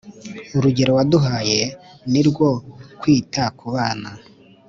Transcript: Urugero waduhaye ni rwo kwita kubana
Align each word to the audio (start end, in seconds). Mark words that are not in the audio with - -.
Urugero 0.57 0.91
waduhaye 0.97 1.59
ni 2.11 2.21
rwo 2.27 2.49
kwita 2.99 3.43
kubana 3.59 4.09